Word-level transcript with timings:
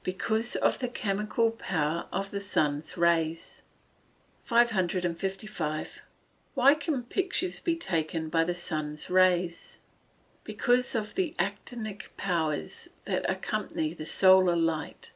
_Because 0.02 0.54
of 0.54 0.80
the 0.80 0.88
chemical 0.88 1.50
power 1.50 2.08
of 2.12 2.30
the 2.30 2.42
sun's 2.42 2.98
rays. 2.98 3.62
555. 4.44 6.02
Why 6.52 6.74
can 6.74 7.04
pictures 7.04 7.58
be 7.60 7.74
taken 7.74 8.28
by 8.28 8.44
the 8.44 8.54
sun's 8.54 9.08
rays? 9.08 9.78
Because 10.44 10.94
of 10.94 11.14
the 11.14 11.34
actinic 11.38 12.14
powers 12.18 12.88
that 13.06 13.24
accompany 13.30 13.94
the 13.94 14.04
solar 14.04 14.56
light. 14.56 15.12